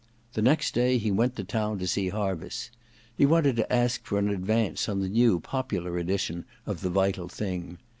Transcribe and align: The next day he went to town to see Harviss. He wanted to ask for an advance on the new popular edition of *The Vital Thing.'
The 0.33 0.41
next 0.41 0.73
day 0.73 0.97
he 0.97 1.11
went 1.11 1.35
to 1.35 1.43
town 1.43 1.77
to 1.77 1.85
see 1.85 2.09
Harviss. 2.09 2.71
He 3.15 3.27
wanted 3.27 3.55
to 3.57 3.71
ask 3.71 4.03
for 4.03 4.17
an 4.17 4.29
advance 4.29 4.89
on 4.89 4.99
the 4.99 5.07
new 5.09 5.39
popular 5.39 5.99
edition 5.99 6.43
of 6.65 6.81
*The 6.81 6.89
Vital 6.89 7.27
Thing.' 7.29 7.77